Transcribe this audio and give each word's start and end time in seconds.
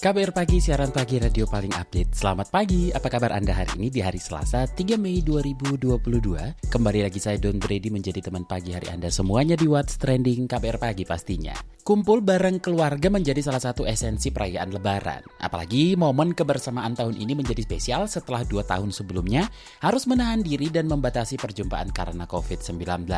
KBR 0.00 0.32
Pagi, 0.32 0.64
siaran 0.64 0.96
pagi 0.96 1.20
radio 1.20 1.44
paling 1.44 1.76
update. 1.76 2.16
Selamat 2.16 2.48
pagi, 2.48 2.88
apa 2.88 3.04
kabar 3.12 3.36
Anda 3.36 3.52
hari 3.52 3.76
ini 3.76 3.92
di 3.92 4.00
hari 4.00 4.16
Selasa 4.16 4.64
3 4.64 4.96
Mei 4.96 5.20
2022? 5.20 6.72
Kembali 6.72 7.04
lagi 7.04 7.20
saya 7.20 7.36
Don 7.36 7.60
Brady 7.60 7.92
menjadi 7.92 8.24
teman 8.24 8.48
pagi 8.48 8.72
hari 8.72 8.88
Anda 8.88 9.12
semuanya 9.12 9.60
di 9.60 9.68
What's 9.68 10.00
Trending 10.00 10.48
KBR 10.48 10.80
Pagi 10.80 11.04
pastinya. 11.04 11.52
Kumpul 11.90 12.22
bareng 12.22 12.62
keluarga 12.62 13.10
menjadi 13.10 13.42
salah 13.42 13.58
satu 13.58 13.82
esensi 13.82 14.30
perayaan 14.30 14.70
lebaran. 14.70 15.26
Apalagi 15.42 15.98
momen 15.98 16.38
kebersamaan 16.38 16.94
tahun 16.94 17.18
ini 17.18 17.34
menjadi 17.34 17.66
spesial 17.66 18.06
setelah 18.06 18.46
dua 18.46 18.62
tahun 18.62 18.94
sebelumnya 18.94 19.50
harus 19.82 20.06
menahan 20.06 20.38
diri 20.38 20.70
dan 20.70 20.86
membatasi 20.86 21.34
perjumpaan 21.34 21.90
karena 21.90 22.30
COVID-19. 22.30 23.10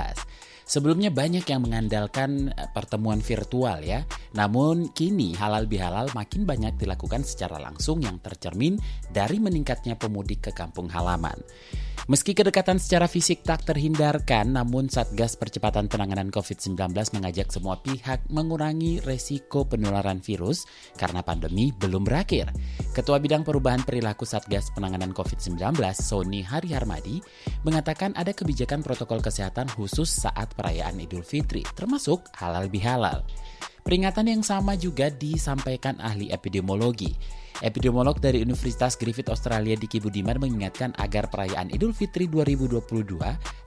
Sebelumnya 0.64 1.12
banyak 1.12 1.44
yang 1.44 1.68
mengandalkan 1.68 2.48
eh, 2.48 2.64
pertemuan 2.72 3.20
virtual 3.20 3.84
ya. 3.84 4.08
Namun 4.32 4.88
kini 4.96 5.36
halal 5.36 5.68
bihalal 5.68 6.08
makin 6.16 6.48
banyak 6.48 6.80
dilakukan 6.80 7.28
secara 7.28 7.60
langsung 7.60 8.00
yang 8.00 8.24
tercermin 8.24 8.80
dari 9.12 9.36
meningkatnya 9.36 10.00
pemudik 10.00 10.48
ke 10.48 10.52
kampung 10.56 10.88
halaman. 10.88 11.36
Meski 12.10 12.34
kedekatan 12.34 12.82
secara 12.82 13.06
fisik 13.06 13.46
tak 13.46 13.62
terhindarkan, 13.62 14.58
namun 14.58 14.90
Satgas 14.90 15.38
Percepatan 15.38 15.86
Penanganan 15.86 16.34
COVID-19 16.34 16.90
mengajak 17.14 17.54
semua 17.54 17.78
pihak 17.78 18.26
mengurangi 18.26 18.61
resiko 19.02 19.66
penularan 19.66 20.22
virus 20.22 20.62
karena 20.94 21.26
pandemi 21.26 21.74
belum 21.74 22.06
berakhir. 22.06 22.54
Ketua 22.94 23.18
Bidang 23.18 23.42
Perubahan 23.42 23.82
Perilaku 23.82 24.22
Satgas 24.22 24.70
Penanganan 24.70 25.10
COVID-19, 25.10 25.74
Sony 25.98 26.46
Hari 26.46 26.70
Harmadi, 26.70 27.18
mengatakan 27.66 28.14
ada 28.14 28.30
kebijakan 28.30 28.86
protokol 28.86 29.18
kesehatan 29.18 29.66
khusus 29.72 30.22
saat 30.22 30.54
perayaan 30.54 31.02
Idul 31.02 31.26
Fitri, 31.26 31.66
termasuk 31.74 32.30
halal 32.38 32.70
bihalal. 32.70 33.26
Peringatan 33.82 34.30
yang 34.30 34.46
sama 34.46 34.78
juga 34.78 35.10
disampaikan 35.10 35.98
ahli 35.98 36.30
epidemiologi. 36.30 37.42
Epidemiolog 37.62 38.18
dari 38.18 38.42
Universitas 38.42 38.94
Griffith 38.98 39.30
Australia 39.30 39.74
Diki 39.78 40.02
Budiman 40.02 40.38
mengingatkan 40.38 40.94
agar 40.98 41.30
perayaan 41.30 41.70
Idul 41.70 41.94
Fitri 41.94 42.26
2022 42.30 42.82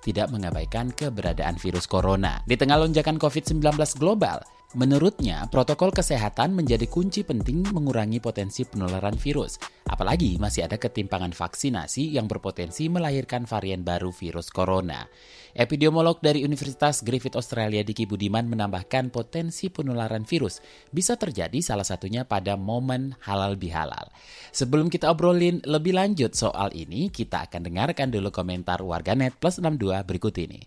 tidak 0.04 0.28
mengabaikan 0.32 0.92
keberadaan 0.92 1.56
virus 1.60 1.88
corona. 1.88 2.44
Di 2.48 2.60
tengah 2.60 2.80
lonjakan 2.80 3.16
COVID-19 3.16 3.60
global, 4.00 4.44
Menurutnya, 4.74 5.46
protokol 5.54 5.94
kesehatan 5.94 6.58
menjadi 6.58 6.90
kunci 6.90 7.22
penting 7.22 7.62
mengurangi 7.70 8.18
potensi 8.18 8.66
penularan 8.66 9.14
virus, 9.14 9.62
apalagi 9.86 10.42
masih 10.42 10.66
ada 10.66 10.82
ketimpangan 10.82 11.38
vaksinasi 11.38 12.18
yang 12.18 12.26
berpotensi 12.26 12.90
melahirkan 12.90 13.46
varian 13.46 13.86
baru 13.86 14.10
virus 14.10 14.50
corona. 14.50 15.06
Epidemiolog 15.56 16.20
dari 16.20 16.44
Universitas 16.44 17.06
Griffith 17.06 17.38
Australia 17.40 17.86
Diki 17.86 18.04
Budiman 18.04 18.50
menambahkan 18.50 19.14
potensi 19.14 19.72
penularan 19.72 20.28
virus 20.28 20.60
bisa 20.92 21.16
terjadi 21.16 21.62
salah 21.64 21.86
satunya 21.86 22.26
pada 22.26 22.58
momen 22.60 23.16
halal 23.24 23.56
bihalal. 23.56 24.12
Sebelum 24.52 24.92
kita 24.92 25.14
obrolin 25.14 25.64
lebih 25.64 25.96
lanjut 25.96 26.36
soal 26.36 26.76
ini, 26.76 27.14
kita 27.14 27.48
akan 27.48 27.70
dengarkan 27.70 28.12
dulu 28.12 28.34
komentar 28.34 28.84
warganet 28.84 29.38
plus 29.40 29.62
62 29.64 30.04
berikut 30.04 30.36
ini. 30.42 30.60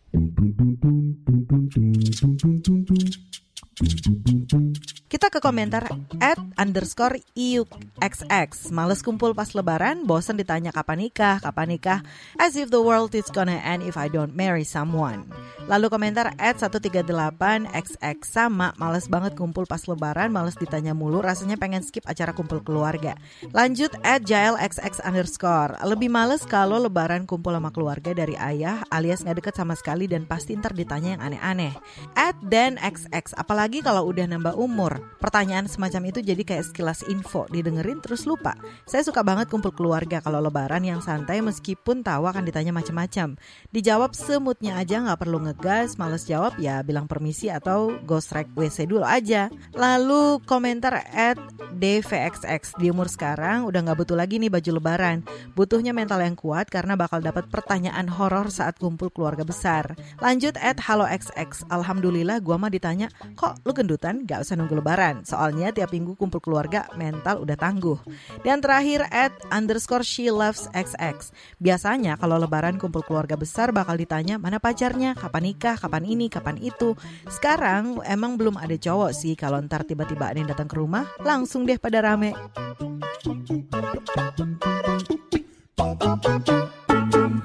Kita 5.09 5.31
ke 5.31 5.39
komentar 5.39 5.87
at 6.19 6.37
underscore 6.59 7.23
iuxx. 7.39 8.75
Males 8.75 9.07
kumpul 9.07 9.39
pas 9.39 9.55
lebaran, 9.55 10.03
bosen 10.03 10.35
ditanya 10.35 10.75
kapan 10.75 11.07
nikah, 11.07 11.39
kapan 11.39 11.79
nikah. 11.79 12.01
As 12.43 12.59
if 12.59 12.75
the 12.75 12.83
world 12.83 13.15
is 13.15 13.31
gonna 13.31 13.63
end 13.63 13.87
if 13.87 13.95
I 13.95 14.11
don't 14.11 14.35
marry 14.35 14.67
someone. 14.67 15.31
Lalu 15.69 15.93
komentar 15.93 16.33
at 16.41 16.57
138xx 16.57 18.19
sama, 18.25 18.73
males 18.81 19.05
banget 19.07 19.37
kumpul 19.37 19.69
pas 19.69 19.85
lebaran, 19.85 20.33
males 20.33 20.57
ditanya 20.57 20.97
mulu, 20.97 21.21
rasanya 21.21 21.61
pengen 21.61 21.85
skip 21.85 22.09
acara 22.09 22.33
kumpul 22.33 22.65
keluarga. 22.65 23.15
Lanjut 23.53 23.93
at 24.01 24.25
jailxx 24.25 25.05
underscore. 25.05 25.77
Lebih 25.85 26.09
males 26.09 26.43
kalau 26.49 26.81
lebaran 26.81 27.29
kumpul 27.29 27.53
sama 27.53 27.69
keluarga 27.69 28.17
dari 28.17 28.33
ayah 28.41 28.81
alias 28.89 29.21
nggak 29.21 29.45
deket 29.45 29.55
sama 29.61 29.77
sekali 29.77 30.09
dan 30.09 30.25
pasti 30.25 30.57
ntar 30.57 30.73
ditanya 30.73 31.21
yang 31.21 31.23
aneh-aneh. 31.33 31.77
At 32.17 32.35
dan 32.41 32.81
xx, 32.81 33.37
apalagi 33.37 33.68
Apalagi 33.69 33.85
kalau 33.85 34.09
udah 34.09 34.25
nambah 34.33 34.57
umur. 34.57 34.97
Pertanyaan 35.21 35.69
semacam 35.69 36.09
itu 36.09 36.25
jadi 36.25 36.41
kayak 36.41 36.73
sekilas 36.73 37.05
info, 37.05 37.45
didengerin 37.53 38.01
terus 38.01 38.25
lupa. 38.25 38.57
Saya 38.89 39.05
suka 39.05 39.21
banget 39.21 39.53
kumpul 39.53 39.77
keluarga 39.77 40.25
kalau 40.25 40.41
lebaran 40.41 40.89
yang 40.89 41.05
santai 41.05 41.45
meskipun 41.45 42.01
tahu 42.01 42.25
akan 42.25 42.49
ditanya 42.49 42.73
macam-macam. 42.73 43.37
Dijawab 43.69 44.17
semutnya 44.17 44.81
aja 44.81 45.05
nggak 45.05 45.21
perlu 45.21 45.45
ngegas, 45.45 46.01
males 46.01 46.25
jawab 46.25 46.57
ya 46.57 46.81
bilang 46.81 47.05
permisi 47.05 47.53
atau 47.53 47.93
go 48.09 48.17
strike 48.25 48.57
WC 48.57 48.89
dulu 48.89 49.05
aja. 49.05 49.53
Lalu 49.77 50.41
komentar 50.49 51.05
at 51.05 51.37
DVXX 51.77 52.81
di 52.81 52.89
umur 52.89 53.13
sekarang 53.13 53.69
udah 53.69 53.85
nggak 53.85 54.01
butuh 54.01 54.17
lagi 54.17 54.41
nih 54.41 54.49
baju 54.49 54.81
lebaran. 54.81 55.29
Butuhnya 55.53 55.93
mental 55.93 56.25
yang 56.25 56.41
kuat 56.41 56.73
karena 56.73 56.97
bakal 56.97 57.21
dapat 57.21 57.53
pertanyaan 57.53 58.09
horor 58.09 58.49
saat 58.49 58.81
kumpul 58.81 59.13
keluarga 59.13 59.45
besar. 59.45 59.93
Lanjut 60.25 60.57
at 60.57 60.81
Halo 60.89 61.05
XX. 61.05 61.69
Alhamdulillah 61.69 62.41
gua 62.41 62.57
mah 62.57 62.73
ditanya, 62.73 63.13
kok 63.37 63.58
lu 63.63 63.73
gendutan 63.75 64.23
gak 64.27 64.45
usah 64.45 64.55
nunggu 64.59 64.79
lebaran. 64.79 65.23
Soalnya 65.23 65.71
tiap 65.75 65.91
minggu 65.95 66.15
kumpul 66.15 66.43
keluarga 66.43 66.87
mental 66.95 67.43
udah 67.43 67.57
tangguh. 67.59 67.99
Dan 68.43 68.63
terakhir 68.63 69.07
at 69.09 69.35
underscore 69.49 70.05
she 70.05 70.29
loves 70.29 70.67
XX. 70.77 71.31
Biasanya 71.63 72.19
kalau 72.19 72.39
lebaran 72.39 72.77
kumpul 72.77 73.03
keluarga 73.07 73.39
besar 73.39 73.71
bakal 73.71 73.99
ditanya 73.99 74.37
mana 74.37 74.59
pacarnya, 74.59 75.15
kapan 75.15 75.55
nikah, 75.55 75.77
kapan 75.79 76.05
ini, 76.05 76.27
kapan 76.29 76.59
itu. 76.61 76.99
Sekarang 77.31 78.03
emang 78.05 78.35
belum 78.35 78.59
ada 78.59 78.75
cowok 78.75 79.11
sih 79.15 79.35
kalau 79.39 79.63
ntar 79.65 79.87
tiba-tiba 79.87 80.31
ada 80.31 80.39
yang 80.39 80.51
datang 80.51 80.69
ke 80.69 80.77
rumah, 80.77 81.07
langsung 81.23 81.65
deh 81.65 81.79
pada 81.79 82.03
rame. 82.03 82.35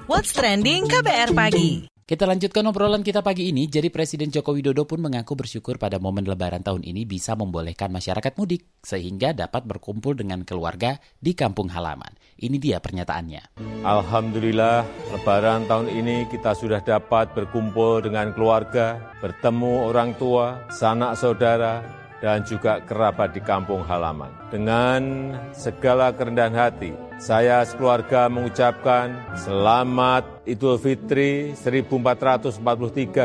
What's 0.06 0.36
Trending 0.36 0.86
KBR 0.88 1.32
Pagi. 1.34 1.93
Kita 2.04 2.28
lanjutkan 2.28 2.68
obrolan 2.68 3.00
kita 3.00 3.24
pagi 3.24 3.48
ini. 3.48 3.64
Jadi 3.72 3.88
Presiden 3.88 4.28
Joko 4.28 4.52
Widodo 4.52 4.84
pun 4.84 5.00
mengaku 5.00 5.40
bersyukur 5.40 5.80
pada 5.80 6.04
momen 6.04 6.28
lebaran 6.28 6.60
tahun 6.60 6.84
ini 6.84 7.08
bisa 7.08 7.32
membolehkan 7.40 7.96
masyarakat 7.96 8.36
mudik 8.36 8.68
sehingga 8.84 9.32
dapat 9.32 9.64
berkumpul 9.64 10.12
dengan 10.12 10.44
keluarga 10.44 11.00
di 11.24 11.32
kampung 11.32 11.72
halaman. 11.72 12.12
Ini 12.36 12.60
dia 12.60 12.84
pernyataannya. 12.84 13.56
Alhamdulillah, 13.88 14.84
lebaran 15.16 15.64
tahun 15.64 15.96
ini 15.96 16.28
kita 16.28 16.52
sudah 16.60 16.84
dapat 16.84 17.32
berkumpul 17.32 18.04
dengan 18.04 18.36
keluarga, 18.36 19.16
bertemu 19.24 19.88
orang 19.88 20.12
tua, 20.20 20.68
sanak 20.76 21.16
saudara, 21.16 22.03
dan 22.24 22.48
juga 22.48 22.80
kerabat 22.80 23.36
di 23.36 23.44
kampung 23.44 23.84
halaman. 23.84 24.32
Dengan 24.48 25.36
segala 25.52 26.16
kerendahan 26.16 26.56
hati, 26.56 26.96
saya 27.20 27.60
sekeluarga 27.68 28.32
mengucapkan 28.32 29.12
selamat 29.36 30.48
Idul 30.48 30.80
Fitri 30.80 31.52
1443 31.52 32.64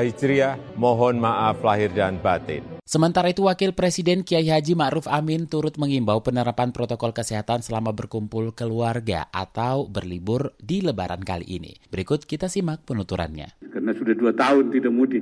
Hijriah. 0.03 0.59
Mohon 0.75 1.23
maaf 1.23 1.63
lahir 1.63 1.95
dan 1.95 2.19
batin. 2.19 2.67
Sementara 2.89 3.29
itu 3.31 3.45
Wakil 3.45 3.77
Presiden 3.77 4.25
Kiai 4.25 4.49
Haji 4.49 4.73
Ma'ruf 4.73 5.07
Amin 5.13 5.45
turut 5.45 5.77
mengimbau 5.77 6.25
penerapan 6.25 6.73
protokol 6.73 7.13
kesehatan 7.13 7.61
selama 7.61 7.93
berkumpul 7.93 8.51
keluarga 8.57 9.29
atau 9.29 9.87
berlibur 9.87 10.57
di 10.57 10.81
lebaran 10.81 11.21
kali 11.21 11.47
ini. 11.47 11.77
Berikut 11.93 12.25
kita 12.25 12.49
simak 12.49 12.89
penuturannya. 12.89 13.61
Karena 13.61 13.93
sudah 13.93 14.17
dua 14.17 14.33
tahun 14.33 14.73
tidak 14.73 14.91
mudik, 14.91 15.21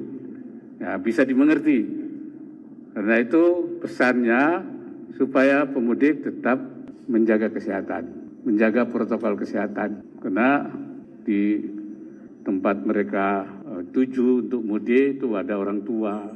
ya, 0.78 0.94
bisa 1.02 1.26
dimengerti. 1.26 2.05
Karena 2.96 3.20
itu 3.20 3.76
pesannya 3.84 4.64
supaya 5.20 5.68
pemudik 5.68 6.24
tetap 6.24 6.56
menjaga 7.06 7.52
kesehatan 7.52 8.26
menjaga 8.46 8.86
protokol 8.86 9.34
kesehatan 9.34 10.06
karena 10.22 10.70
di 11.26 11.58
tempat 12.46 12.86
mereka 12.86 13.42
uh, 13.66 13.82
tuju 13.90 14.46
untuk 14.46 14.62
mudik 14.62 15.18
itu 15.18 15.34
ada 15.34 15.58
orang 15.58 15.82
tua, 15.82 16.30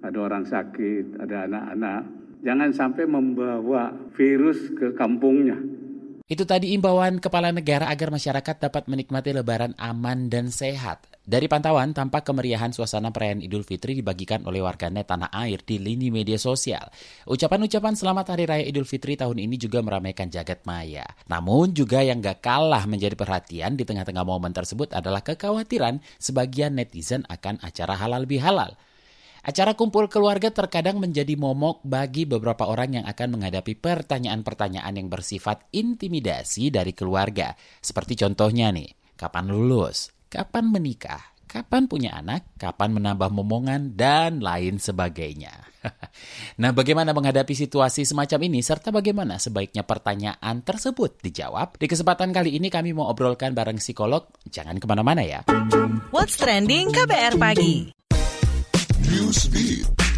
ada 0.00 0.16
orang 0.16 0.48
sakit, 0.48 1.20
ada 1.20 1.44
anak-anak. 1.44 2.00
Jangan 2.40 2.70
sampai 2.72 3.04
membawa 3.04 3.92
virus 4.16 4.72
ke 4.72 4.96
kampungnya. 4.96 5.60
Itu 6.24 6.48
tadi 6.48 6.72
imbauan 6.72 7.20
kepala 7.20 7.52
negara 7.52 7.92
agar 7.92 8.08
masyarakat 8.08 8.56
dapat 8.56 8.88
menikmati 8.88 9.36
lebaran 9.36 9.76
aman 9.76 10.32
dan 10.32 10.48
sehat. 10.48 11.11
Dari 11.22 11.46
pantauan, 11.46 11.94
tampak 11.94 12.26
kemeriahan 12.26 12.74
suasana 12.74 13.14
perayaan 13.14 13.46
Idul 13.46 13.62
Fitri 13.62 13.94
dibagikan 13.94 14.42
oleh 14.42 14.58
warganet 14.58 15.06
tanah 15.06 15.30
air 15.30 15.62
di 15.62 15.78
lini 15.78 16.10
media 16.10 16.34
sosial. 16.34 16.90
Ucapan-ucapan 17.30 17.94
selamat 17.94 18.34
Hari 18.34 18.44
Raya 18.50 18.64
Idul 18.66 18.82
Fitri 18.82 19.14
tahun 19.14 19.38
ini 19.38 19.54
juga 19.54 19.86
meramaikan 19.86 20.26
jagat 20.26 20.66
maya. 20.66 21.06
Namun 21.30 21.78
juga 21.78 22.02
yang 22.02 22.18
gak 22.18 22.42
kalah 22.42 22.90
menjadi 22.90 23.14
perhatian 23.14 23.78
di 23.78 23.86
tengah-tengah 23.86 24.26
momen 24.26 24.50
tersebut 24.50 24.90
adalah 24.98 25.22
kekhawatiran 25.22 26.02
sebagian 26.18 26.74
netizen 26.74 27.22
akan 27.30 27.62
acara 27.62 27.94
halal 27.94 28.26
bihalal. 28.26 28.74
Acara 29.46 29.78
kumpul 29.78 30.10
keluarga 30.10 30.50
terkadang 30.50 30.98
menjadi 30.98 31.38
momok 31.38 31.86
bagi 31.86 32.26
beberapa 32.26 32.66
orang 32.66 32.98
yang 32.98 33.06
akan 33.06 33.38
menghadapi 33.38 33.78
pertanyaan-pertanyaan 33.78 34.98
yang 34.98 35.06
bersifat 35.06 35.70
intimidasi 35.70 36.74
dari 36.74 36.90
keluarga. 36.90 37.54
Seperti 37.78 38.18
contohnya 38.18 38.74
nih, 38.74 38.90
kapan 39.14 39.50
lulus, 39.50 40.10
kapan 40.32 40.64
menikah, 40.72 41.20
kapan 41.44 41.84
punya 41.84 42.16
anak, 42.16 42.56
kapan 42.56 42.96
menambah 42.96 43.28
momongan, 43.28 43.92
dan 43.92 44.40
lain 44.40 44.80
sebagainya. 44.80 45.52
nah, 46.62 46.72
bagaimana 46.72 47.12
menghadapi 47.12 47.52
situasi 47.52 48.08
semacam 48.08 48.48
ini, 48.48 48.64
serta 48.64 48.88
bagaimana 48.88 49.36
sebaiknya 49.36 49.84
pertanyaan 49.84 50.64
tersebut 50.64 51.20
dijawab? 51.20 51.76
Di 51.76 51.84
kesempatan 51.84 52.32
kali 52.32 52.56
ini 52.56 52.72
kami 52.72 52.96
mau 52.96 53.12
obrolkan 53.12 53.52
bareng 53.52 53.76
psikolog, 53.76 54.24
jangan 54.48 54.80
ke 54.80 54.88
mana-mana 54.88 55.20
ya. 55.20 55.44
What's 56.08 56.40
Trending 56.40 56.96
KBR 56.96 57.36
Pagi 57.36 57.92
Newsbeat. 59.12 60.11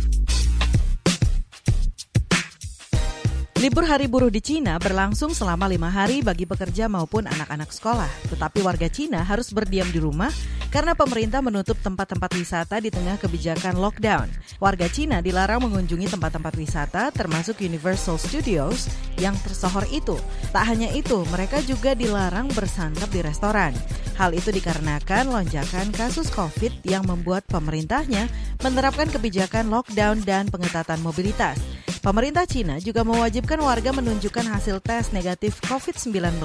Libur 3.65 3.89
hari 3.89 4.05
buruh 4.13 4.29
di 4.29 4.45
Cina 4.45 4.77
berlangsung 4.77 5.33
selama 5.33 5.65
lima 5.65 5.89
hari 5.89 6.21
bagi 6.21 6.45
pekerja 6.45 6.85
maupun 6.85 7.25
anak-anak 7.25 7.73
sekolah. 7.73 8.13
Tetapi 8.29 8.61
warga 8.61 8.93
Cina 8.93 9.25
harus 9.25 9.57
berdiam 9.57 9.89
di 9.89 10.05
rumah 10.05 10.29
karena 10.75 10.91
pemerintah 10.99 11.39
menutup 11.39 11.79
tempat-tempat 11.79 12.35
wisata 12.35 12.83
di 12.83 12.91
tengah 12.91 13.15
kebijakan 13.15 13.79
lockdown. 13.79 14.27
Warga 14.59 14.91
Cina 14.91 15.23
dilarang 15.23 15.63
mengunjungi 15.63 16.11
tempat-tempat 16.11 16.51
wisata 16.59 17.15
termasuk 17.15 17.63
Universal 17.63 18.19
Studios 18.19 18.91
yang 19.23 19.39
tersohor 19.47 19.87
itu. 19.95 20.19
Tak 20.51 20.67
hanya 20.67 20.91
itu, 20.91 21.23
mereka 21.31 21.63
juga 21.63 21.95
dilarang 21.95 22.51
bersantap 22.51 23.07
di 23.15 23.23
restoran. 23.23 23.71
Hal 24.19 24.35
itu 24.35 24.51
dikarenakan 24.51 25.31
lonjakan 25.31 25.95
kasus 25.95 26.27
COVID 26.35 26.83
yang 26.83 27.07
membuat 27.07 27.47
pemerintahnya 27.47 28.27
menerapkan 28.59 29.07
kebijakan 29.07 29.71
lockdown 29.71 30.27
dan 30.27 30.51
pengetatan 30.51 30.99
mobilitas. 31.07 31.55
Pemerintah 32.03 32.51
Cina 32.51 32.83
juga 32.83 33.07
mewajibkan 33.07 33.63
warga 33.63 33.95
menunjukkan 33.95 34.45
hasil 34.51 34.83
tes 34.83 35.15
negatif 35.15 35.57
COVID-19 35.71 36.43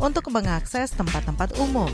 untuk 0.00 0.24
mengakses 0.32 0.90
tempat-tempat 0.96 1.54
umum. 1.60 1.92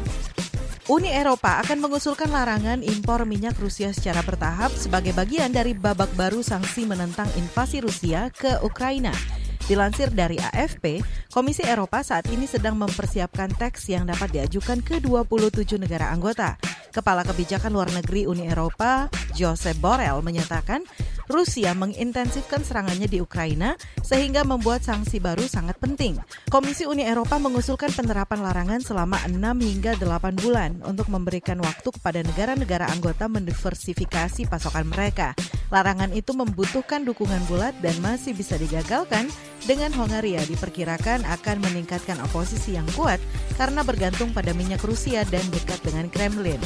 Uni 0.84 1.08
Eropa 1.08 1.64
akan 1.64 1.80
mengusulkan 1.80 2.28
larangan 2.28 2.84
impor 2.84 3.24
minyak 3.24 3.56
Rusia 3.56 3.88
secara 3.96 4.20
bertahap 4.20 4.68
sebagai 4.76 5.16
bagian 5.16 5.48
dari 5.48 5.72
babak 5.72 6.12
baru 6.12 6.44
sanksi 6.44 6.84
menentang 6.84 7.24
invasi 7.40 7.80
Rusia 7.80 8.28
ke 8.28 8.60
Ukraina. 8.60 9.16
Dilansir 9.64 10.12
dari 10.12 10.36
AFP, 10.36 11.00
Komisi 11.32 11.64
Eropa 11.64 12.04
saat 12.04 12.28
ini 12.28 12.44
sedang 12.44 12.76
mempersiapkan 12.76 13.56
teks 13.56 13.88
yang 13.88 14.04
dapat 14.04 14.36
diajukan 14.36 14.84
ke 14.84 15.00
27 15.00 15.80
negara 15.80 16.12
anggota. 16.12 16.60
Kepala 16.92 17.24
Kebijakan 17.24 17.72
Luar 17.72 17.88
Negeri 17.88 18.28
Uni 18.28 18.44
Eropa, 18.44 19.08
Josep 19.32 19.80
Borrell, 19.80 20.20
menyatakan 20.20 20.84
Rusia 21.28 21.72
mengintensifkan 21.72 22.60
serangannya 22.64 23.08
di 23.08 23.20
Ukraina 23.20 23.76
sehingga 24.04 24.44
membuat 24.44 24.84
sanksi 24.84 25.20
baru 25.20 25.44
sangat 25.48 25.80
penting. 25.80 26.20
Komisi 26.52 26.84
Uni 26.84 27.04
Eropa 27.04 27.40
mengusulkan 27.40 27.90
penerapan 27.92 28.44
larangan 28.44 28.80
selama 28.84 29.20
6 29.26 29.36
hingga 29.40 29.96
8 29.96 30.42
bulan 30.42 30.70
untuk 30.84 31.08
memberikan 31.08 31.60
waktu 31.64 31.88
kepada 31.88 32.20
negara-negara 32.20 32.90
anggota 32.92 33.26
mendiversifikasi 33.30 34.46
pasokan 34.48 34.88
mereka. 34.88 35.32
Larangan 35.72 36.12
itu 36.12 36.36
membutuhkan 36.36 37.02
dukungan 37.02 37.40
bulat 37.50 37.74
dan 37.80 37.96
masih 38.04 38.36
bisa 38.36 38.54
digagalkan 38.60 39.26
dengan 39.64 39.90
Hongaria 39.96 40.44
diperkirakan 40.44 41.24
akan 41.24 41.56
meningkatkan 41.64 42.20
oposisi 42.20 42.76
yang 42.76 42.86
kuat 42.92 43.18
karena 43.56 43.80
bergantung 43.80 44.30
pada 44.36 44.52
minyak 44.52 44.84
Rusia 44.84 45.24
dan 45.26 45.42
dekat 45.48 45.80
dengan 45.82 46.06
Kremlin. 46.12 46.60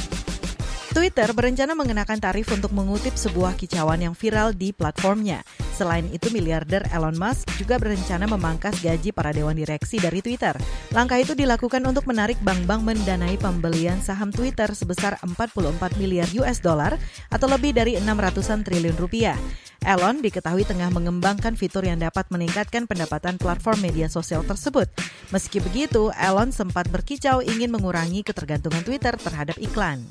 Twitter 0.89 1.29
berencana 1.37 1.77
mengenakan 1.77 2.17
tarif 2.17 2.49
untuk 2.49 2.73
mengutip 2.73 3.13
sebuah 3.13 3.61
kicauan 3.61 4.01
yang 4.01 4.17
viral 4.17 4.57
di 4.57 4.73
platformnya. 4.73 5.45
Selain 5.77 6.09
itu, 6.09 6.33
miliarder 6.33 6.89
Elon 6.89 7.15
Musk 7.15 7.45
juga 7.61 7.77
berencana 7.77 8.25
memangkas 8.25 8.81
gaji 8.81 9.13
para 9.13 9.31
dewan 9.31 9.55
direksi 9.55 10.01
dari 10.01 10.25
Twitter. 10.25 10.57
Langkah 10.97 11.21
itu 11.21 11.37
dilakukan 11.37 11.85
untuk 11.85 12.09
menarik 12.09 12.41
bank-bank 12.41 12.83
mendanai 12.83 13.37
pembelian 13.37 14.01
saham 14.01 14.33
Twitter 14.33 14.73
sebesar 14.73 15.21
44 15.21 16.01
miliar 16.01 16.27
US 16.41 16.65
dollar 16.65 16.97
atau 17.29 17.47
lebih 17.47 17.77
dari 17.77 18.01
600-an 18.01 18.65
triliun 18.65 18.97
rupiah. 18.97 19.37
Elon 19.85 20.19
diketahui 20.19 20.67
tengah 20.67 20.91
mengembangkan 20.91 21.55
fitur 21.55 21.87
yang 21.87 22.03
dapat 22.03 22.27
meningkatkan 22.35 22.91
pendapatan 22.91 23.39
platform 23.39 23.79
media 23.79 24.11
sosial 24.11 24.43
tersebut. 24.43 24.91
Meski 25.31 25.63
begitu, 25.63 26.11
Elon 26.19 26.51
sempat 26.51 26.91
berkicau 26.91 27.45
ingin 27.45 27.71
mengurangi 27.71 28.27
ketergantungan 28.27 28.83
Twitter 28.83 29.15
terhadap 29.15 29.55
iklan. 29.63 30.03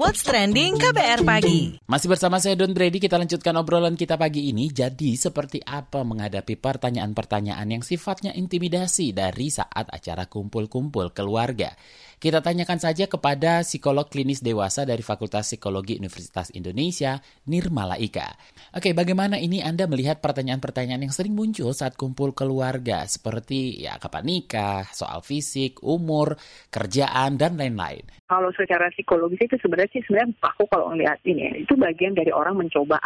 What's 0.00 0.24
Trending 0.24 0.80
KBR 0.80 1.28
Pagi. 1.28 1.76
Masih 1.84 2.08
bersama 2.08 2.40
saya 2.40 2.56
Don 2.56 2.72
Brady, 2.72 2.96
kita 2.96 3.20
lanjutkan 3.20 3.52
obrolan 3.60 4.00
kita 4.00 4.16
pagi 4.16 4.48
ini. 4.48 4.72
Jadi 4.72 5.12
seperti 5.12 5.60
apa 5.60 6.08
menghadapi 6.08 6.56
pertanyaan-pertanyaan 6.56 7.68
yang 7.68 7.84
sifatnya 7.84 8.32
intimidasi 8.32 9.12
dari 9.12 9.52
saat 9.52 9.92
acara 9.92 10.24
kumpul-kumpul 10.24 11.12
keluarga? 11.12 11.76
Kita 12.16 12.40
tanyakan 12.40 12.80
saja 12.80 13.08
kepada 13.12 13.60
psikolog 13.60 14.08
klinis 14.08 14.40
dewasa 14.40 14.88
dari 14.88 15.04
Fakultas 15.04 15.52
Psikologi 15.52 16.00
Universitas 16.00 16.48
Indonesia, 16.52 17.20
Nirmala 17.48 18.00
Ika. 18.00 18.28
Oke, 18.76 18.96
bagaimana 18.96 19.36
ini 19.36 19.60
Anda 19.60 19.84
melihat 19.84 20.24
pertanyaan-pertanyaan 20.24 21.08
yang 21.08 21.12
sering 21.16 21.36
muncul 21.36 21.76
saat 21.76 21.96
kumpul 22.00 22.32
keluarga 22.32 23.04
seperti 23.08 23.84
ya 23.84 24.00
kapan 24.00 24.24
nikah, 24.28 24.84
soal 24.92 25.20
fisik, 25.24 25.80
umur, 25.80 26.40
kerjaan 26.68 27.40
dan 27.40 27.60
lain-lain. 27.60 28.04
Kalau 28.28 28.52
secara 28.52 28.92
psikologis 28.94 29.40
itu 29.40 29.56
sebenarnya 29.58 29.89
sih 29.90 30.00
sebenarnya 30.06 30.34
aku 30.42 30.64
kalau 30.70 30.90
ngelihat 30.94 31.18
ini 31.26 31.50
ya, 31.50 31.52
itu 31.66 31.74
bagian 31.74 32.14
dari 32.14 32.30
orang 32.30 32.58
mencoba 32.58 32.98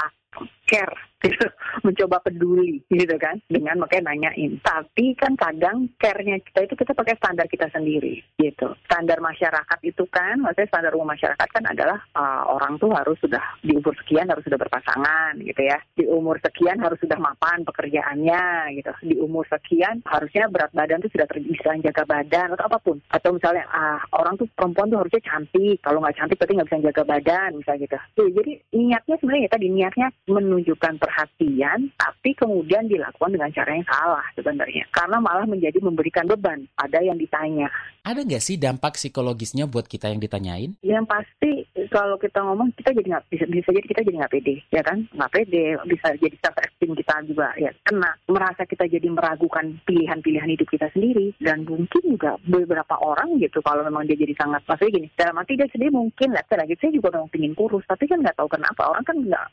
care 0.64 0.96
gitu, 1.24 1.46
mencoba 1.86 2.20
peduli 2.20 2.84
gitu 2.92 3.16
kan. 3.16 3.40
Dengan 3.48 3.80
makanya 3.80 4.12
nanyain. 4.12 4.60
Tapi 4.60 5.16
kan 5.16 5.34
kadang 5.40 5.88
care-nya 5.96 6.40
kita 6.40 6.68
itu 6.68 6.74
kita 6.76 6.92
pakai 6.92 7.16
standar 7.16 7.46
kita 7.48 7.68
sendiri 7.72 8.20
gitu. 8.36 8.76
Standar 8.84 9.20
masyarakat 9.24 9.78
itu 9.84 10.04
kan 10.12 10.40
maksudnya 10.40 10.68
standar 10.68 10.92
umum 10.92 11.08
masyarakat 11.12 11.48
kan 11.48 11.64
adalah 11.64 11.98
uh, 12.16 12.48
orang 12.52 12.76
tuh 12.76 12.92
harus 12.92 13.16
sudah 13.20 13.40
di 13.64 13.72
umur 13.76 13.96
sekian 14.04 14.28
harus 14.28 14.44
sudah 14.44 14.60
berpasangan 14.60 15.40
gitu 15.40 15.62
ya. 15.64 15.78
Di 15.96 16.04
umur 16.04 16.36
sekian 16.44 16.80
harus 16.80 17.00
sudah 17.00 17.16
mapan 17.16 17.64
pekerjaannya 17.64 18.76
gitu. 18.80 18.92
Di 19.04 19.16
umur 19.20 19.48
sekian 19.48 20.04
harusnya 20.04 20.48
berat 20.52 20.72
badan 20.76 21.00
tuh 21.00 21.12
sudah 21.12 21.26
bisa 21.40 21.70
jaga 21.80 22.04
badan 22.04 22.52
atau 22.56 22.64
apa 22.68 22.78
pun. 22.80 23.00
Atau 23.08 23.36
misalnya 23.36 23.64
uh, 23.72 24.00
orang 24.16 24.36
tuh 24.36 24.48
perempuan 24.52 24.92
tuh 24.92 25.00
harusnya 25.00 25.22
cantik. 25.24 25.80
Kalau 25.80 26.00
nggak 26.04 26.16
cantik 26.16 26.36
berarti 26.36 26.54
nggak 26.56 26.68
bisa 26.68 26.86
jaga 26.92 27.02
badan 27.04 27.50
misalnya 27.56 27.80
gitu. 27.86 27.98
Jadi 28.34 28.52
niatnya 28.74 29.16
sebenarnya 29.20 29.50
tadi 29.52 29.66
niatnya 29.70 30.08
menunjukkan 30.24 30.96
perhatian, 30.96 31.92
tapi 32.00 32.32
kemudian 32.32 32.88
dilakukan 32.88 33.32
dengan 33.32 33.50
cara 33.52 33.70
yang 33.76 33.86
salah 33.88 34.24
sebenarnya. 34.32 34.84
Karena 34.88 35.20
malah 35.20 35.44
menjadi 35.44 35.78
memberikan 35.84 36.24
beban 36.24 36.64
pada 36.72 37.00
yang 37.04 37.20
ditanya. 37.20 37.68
Ada 38.04 38.20
nggak 38.20 38.44
sih 38.44 38.60
dampak 38.60 39.00
psikologisnya 39.00 39.64
buat 39.64 39.88
kita 39.88 40.12
yang 40.12 40.20
ditanyain? 40.20 40.76
Yang 40.84 41.04
pasti 41.08 41.52
kalau 41.88 42.20
kita 42.20 42.44
ngomong 42.44 42.72
kita 42.76 42.92
jadi 42.92 43.16
nggak 43.16 43.24
bisa 43.32 43.44
bisa 43.48 43.68
jadi 43.72 43.86
kita 43.88 44.00
jadi 44.04 44.16
nggak 44.20 44.32
pede, 44.32 44.54
ya 44.68 44.82
kan? 44.84 44.98
Nggak 45.12 45.32
pede, 45.32 45.64
bisa 45.88 46.08
jadi 46.20 46.36
self 46.40 46.56
esteem 46.60 46.92
kita 46.92 47.14
juga 47.24 47.48
ya 47.56 47.72
kena. 47.84 48.12
Merasa 48.28 48.68
kita 48.68 48.84
jadi 48.84 49.08
meragukan 49.08 49.80
pilihan-pilihan 49.88 50.52
hidup 50.52 50.68
kita 50.68 50.92
sendiri 50.92 51.32
dan 51.40 51.64
mungkin 51.64 52.02
juga 52.04 52.36
beberapa 52.44 52.96
orang 53.00 53.40
gitu 53.40 53.64
kalau 53.64 53.82
memang 53.84 54.04
dia 54.04 54.16
jadi 54.20 54.36
sangat 54.36 54.62
maksudnya 54.68 55.00
gini 55.00 55.08
dalam 55.16 55.40
arti 55.40 55.56
dia 55.56 55.68
sendiri 55.72 55.90
mungkin 55.92 56.28
lah 56.32 56.44
lagi 56.54 56.74
saya 56.78 56.92
juga 56.94 57.08
memang 57.12 57.30
pingin 57.32 57.54
kurus 57.56 57.84
tapi 57.88 58.06
kan 58.06 58.22
nggak 58.22 58.36
tahu 58.38 58.48
kenapa 58.48 58.82
orang 58.88 59.04
kan 59.04 59.16
nggak 59.18 59.46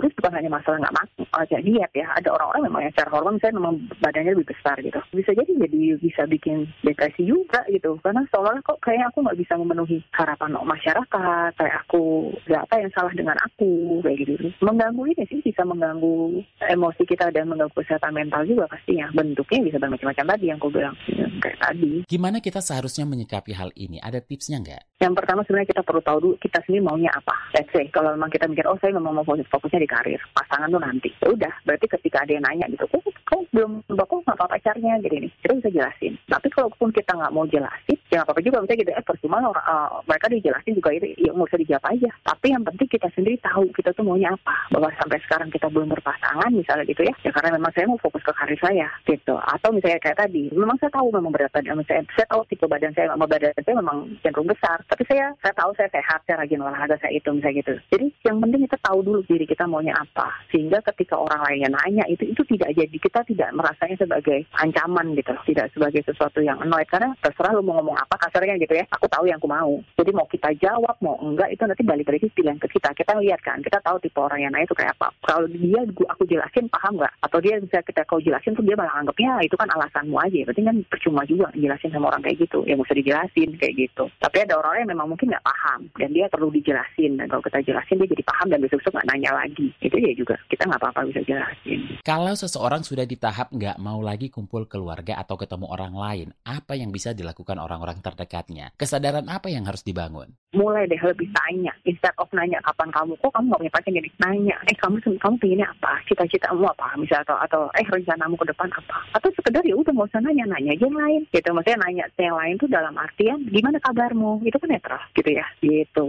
kurus 0.00 0.16
bukan 0.16 0.32
hanya 0.32 0.48
masalah 0.48 0.80
nggak 0.80 0.96
makan 0.96 1.28
aja 1.36 1.56
uh, 1.60 1.60
diet 1.60 1.92
ya. 1.92 2.06
Ada 2.16 2.32
orang-orang 2.32 2.62
memang 2.72 2.80
yang 2.88 2.92
secara 2.96 3.12
hormon 3.12 3.36
misalnya 3.36 3.58
memang 3.60 3.74
badannya 4.00 4.32
lebih 4.32 4.48
besar 4.56 4.76
gitu. 4.80 4.96
Bisa 5.12 5.30
jadi 5.36 5.52
jadi 5.60 5.78
bisa 6.00 6.22
bikin 6.24 6.64
depresi 6.80 7.28
juga 7.28 7.60
gitu. 7.68 8.00
Karena 8.00 8.24
seolah 8.32 8.64
kok 8.64 8.80
kayaknya 8.80 9.12
aku 9.12 9.18
nggak 9.20 9.36
bisa 9.36 9.60
memenuhi 9.60 10.00
harapan 10.16 10.56
masyarakat 10.56 11.50
kayak 11.60 11.76
aku 11.84 12.32
nggak 12.48 12.62
apa 12.64 12.74
yang 12.80 12.92
salah 12.96 13.12
dengan 13.12 13.36
aku 13.44 14.00
kayak 14.00 14.16
gitu. 14.24 14.32
Mengganggu 14.64 15.02
ini 15.12 15.22
sih 15.28 15.44
bisa 15.44 15.62
mengganggu 15.68 16.40
emosi 16.72 17.02
kita 17.04 17.28
dan 17.28 17.52
mengganggu 17.52 17.76
kesehatan 17.76 18.16
mental 18.16 18.48
juga 18.48 18.64
pastinya. 18.72 19.12
Bentuknya 19.12 19.60
bisa 19.68 19.76
bermacam-macam 19.76 20.24
tadi 20.32 20.44
yang 20.48 20.56
aku 20.56 20.72
bilang 20.72 20.96
kayak 21.44 21.58
tadi. 21.60 21.92
Gimana 22.08 22.40
kita 22.40 22.64
seharusnya 22.64 23.04
menyikapi 23.04 23.52
hal 23.52 23.68
ini? 23.76 24.00
Ada 24.00 24.24
tipsnya 24.24 24.64
nggak? 24.64 25.04
Yang 25.04 25.14
pertama 25.16 25.40
sebenarnya 25.44 25.70
kita 25.76 25.82
perlu 25.84 26.02
tahu 26.04 26.18
dulu 26.24 26.34
kita 26.40 26.58
sendiri 26.64 26.84
maunya 26.84 27.10
apa. 27.12 27.36
Let's 27.52 27.68
say 27.72 27.88
kalau 27.92 28.16
memang 28.16 28.32
kita 28.32 28.48
mikir 28.48 28.64
oh 28.64 28.76
saya 28.80 28.96
memang 28.96 29.12
mau 29.16 29.24
fokusnya 29.24 29.80
di 29.82 29.89
karir 29.90 30.22
pasangan 30.30 30.70
tuh 30.70 30.78
nanti. 30.78 31.10
Ya 31.18 31.28
udah, 31.34 31.52
berarti 31.66 31.86
ketika 31.98 32.22
ada 32.22 32.32
yang 32.38 32.44
nanya 32.46 32.70
gitu, 32.70 32.86
kok, 32.86 33.02
kok 33.26 33.42
belum 33.50 33.82
kok 33.90 34.20
nggak 34.22 34.38
apa 34.38 34.46
pacarnya 34.54 35.02
jadi 35.02 35.26
ini, 35.26 35.28
kita 35.42 35.58
bisa 35.58 35.70
jelasin. 35.74 36.14
Tapi 36.30 36.46
kalaupun 36.54 36.94
kita 36.94 37.12
nggak 37.18 37.34
mau 37.34 37.42
jelasin, 37.50 37.98
ya 38.14 38.22
apa-apa 38.22 38.40
juga 38.46 38.62
misalnya 38.62 38.82
gitu, 38.86 38.92
eh 38.94 39.04
percuma 39.04 39.42
uh, 39.42 39.98
mereka 40.06 40.26
dijelasin 40.30 40.78
juga 40.78 40.90
itu 40.94 41.06
ya 41.18 41.30
nggak 41.34 41.48
usah 41.50 41.60
dijawab 41.60 41.84
aja. 41.90 42.10
Tapi 42.22 42.46
yang 42.54 42.62
penting 42.62 42.88
kita 42.88 43.08
sendiri 43.10 43.36
tahu 43.42 43.64
kita 43.74 43.90
tuh 43.98 44.06
maunya 44.06 44.30
apa. 44.30 44.54
Bahwa 44.70 44.88
sampai 45.02 45.18
sekarang 45.26 45.50
kita 45.50 45.66
belum 45.66 45.90
berpasangan 45.90 46.50
misalnya 46.54 46.86
gitu 46.86 47.02
ya, 47.02 47.14
ya 47.26 47.30
karena 47.34 47.58
memang 47.58 47.72
saya 47.74 47.90
mau 47.90 47.98
fokus 47.98 48.22
ke 48.22 48.32
karir 48.34 48.60
saya 48.62 48.88
gitu. 49.10 49.34
Atau 49.34 49.74
misalnya 49.74 49.98
kayak 49.98 50.18
tadi, 50.22 50.46
memang 50.54 50.78
saya 50.78 50.94
tahu 50.94 51.10
memang 51.10 51.34
berat 51.34 51.50
badan 51.50 51.82
saya, 51.86 52.06
saya 52.14 52.26
tahu 52.30 52.46
tipe 52.46 52.66
badan 52.70 52.94
saya, 52.94 53.10
badan 53.18 53.54
saya 53.58 53.76
memang 53.78 53.98
cenderung 54.22 54.46
besar. 54.46 54.78
Tapi 54.86 55.02
saya 55.10 55.34
saya 55.42 55.54
tahu 55.56 55.70
saya 55.74 55.88
sehat, 55.90 56.22
saya 56.26 56.42
rajin 56.44 56.62
olahraga 56.62 56.96
saya 57.02 57.14
itu 57.16 57.28
misalnya 57.34 57.62
gitu. 57.64 57.74
Jadi 57.90 58.06
yang 58.26 58.38
penting 58.38 58.60
kita 58.68 58.78
tahu 58.84 58.98
dulu 59.02 59.20
diri 59.26 59.46
kita 59.48 59.64
maunya 59.80 59.96
apa. 59.96 60.28
Sehingga 60.52 60.84
ketika 60.92 61.16
orang 61.16 61.40
lainnya 61.48 61.72
nanya 61.72 62.04
itu 62.12 62.28
itu 62.28 62.44
tidak 62.52 62.76
jadi 62.76 62.96
kita 63.00 63.24
tidak 63.24 63.48
merasanya 63.56 63.96
sebagai 63.96 64.44
ancaman 64.60 65.16
gitu 65.16 65.32
tidak 65.48 65.72
sebagai 65.72 66.04
sesuatu 66.04 66.44
yang 66.44 66.60
annoyed 66.60 66.84
karena 66.92 67.16
terserah 67.24 67.56
lu 67.56 67.64
mau 67.64 67.80
ngomong 67.80 67.96
apa 67.96 68.20
kasarnya 68.28 68.60
gitu 68.60 68.76
ya. 68.76 68.84
Aku 68.92 69.08
tahu 69.08 69.24
yang 69.24 69.40
aku 69.40 69.48
mau. 69.48 69.80
Jadi 69.96 70.10
mau 70.12 70.28
kita 70.28 70.52
jawab 70.60 71.00
mau 71.00 71.16
enggak 71.24 71.56
itu 71.56 71.64
nanti 71.64 71.80
balik 71.80 72.12
lagi 72.12 72.28
pilihan 72.28 72.60
ke 72.60 72.68
kita. 72.68 72.92
Kita 72.92 73.16
lihat 73.16 73.40
kan, 73.40 73.64
kita 73.64 73.80
tahu 73.80 73.96
tipe 74.04 74.20
orang 74.20 74.44
yang 74.44 74.52
nanya 74.52 74.68
itu 74.68 74.76
kayak 74.76 74.92
apa. 75.00 75.08
Kalau 75.24 75.48
dia 75.48 75.80
aku 76.12 76.28
jelasin 76.28 76.68
paham 76.68 77.00
nggak? 77.00 77.14
Atau 77.24 77.40
dia 77.40 77.56
bisa 77.56 77.80
kita 77.80 78.04
kau 78.04 78.20
jelasin 78.20 78.52
tuh 78.52 78.66
dia 78.66 78.76
malah 78.76 79.00
anggapnya 79.00 79.40
itu 79.40 79.56
kan 79.56 79.72
alasanmu 79.72 80.20
aja. 80.20 80.44
Berarti 80.44 80.62
kan 80.68 80.76
percuma 80.92 81.24
juga 81.24 81.48
jelasin 81.56 81.88
sama 81.88 82.12
orang 82.12 82.20
kayak 82.20 82.44
gitu. 82.44 82.60
Ya 82.68 82.76
usah 82.76 82.92
dijelasin 82.92 83.56
kayak 83.56 83.74
gitu. 83.80 84.04
Tapi 84.20 84.36
ada 84.44 84.60
orang 84.60 84.84
yang 84.84 84.90
memang 84.92 85.16
mungkin 85.16 85.32
nggak 85.32 85.46
paham 85.46 85.88
dan 85.96 86.12
dia 86.12 86.28
perlu 86.28 86.52
dijelasin. 86.52 87.16
Dan 87.16 87.32
kalau 87.32 87.40
kita 87.40 87.64
jelasin 87.64 87.96
dia 88.02 88.12
jadi 88.12 88.24
paham 88.26 88.46
dan 88.52 88.60
besok-besok 88.60 88.92
nggak 89.00 89.08
nanya 89.08 89.30
lagi. 89.32 89.69
Itu 89.78 89.96
ya 89.96 90.12
juga 90.18 90.34
kita 90.50 90.66
nggak 90.66 90.80
apa-apa 90.82 91.06
bisa 91.14 91.22
jelasin. 91.22 91.80
Kalau 92.02 92.34
seseorang 92.34 92.82
sudah 92.82 93.06
di 93.06 93.14
tahap 93.14 93.54
nggak 93.54 93.78
mau 93.78 94.02
lagi 94.02 94.28
kumpul 94.28 94.66
keluarga 94.66 95.22
atau 95.22 95.38
ketemu 95.38 95.66
orang 95.70 95.94
lain, 95.94 96.28
apa 96.42 96.74
yang 96.74 96.90
bisa 96.90 97.14
dilakukan 97.14 97.56
orang-orang 97.62 98.02
terdekatnya? 98.02 98.74
Kesadaran 98.74 99.30
apa 99.30 99.46
yang 99.52 99.66
harus 99.66 99.86
dibangun? 99.86 100.34
mulai 100.50 100.86
deh 100.90 100.98
lebih 100.98 101.30
tanya. 101.30 101.70
Instead 101.86 102.14
of 102.18 102.30
nanya 102.34 102.58
kapan 102.66 102.90
kamu 102.90 103.14
kok 103.22 103.30
kamu 103.34 103.46
nggak 103.50 103.60
punya 103.62 103.74
pacar 103.74 103.92
jadi 103.94 104.10
nanya 104.18 104.56
eh 104.66 104.76
kamu 104.82 104.96
kamu 105.18 105.34
pengennya 105.38 105.66
apa? 105.70 105.92
Cita-citamu 106.10 106.66
apa? 106.66 106.86
Misalnya 106.98 107.22
atau 107.26 107.36
atau 107.38 107.60
eh 107.78 107.86
rencanamu 107.86 108.34
ke 108.34 108.46
depan 108.50 108.68
apa? 108.74 108.98
Atau 109.14 109.30
sekedar 109.38 109.62
ya 109.62 109.74
udah 109.78 109.92
nggak 109.94 110.10
usah 110.10 110.22
nanya 110.22 110.44
nanya 110.50 110.74
aja 110.74 110.84
yang 110.86 110.98
lain. 110.98 111.22
Gitu 111.30 111.48
maksudnya 111.54 111.78
nanya 111.86 112.04
yang 112.18 112.36
lain 112.36 112.54
tuh 112.58 112.70
dalam 112.70 112.94
artian 112.98 113.38
gimana 113.46 113.78
kabarmu? 113.78 114.42
Itu 114.42 114.58
kan 114.58 114.70
netral 114.70 115.02
gitu 115.14 115.30
ya. 115.30 115.46
Gitu 115.62 116.04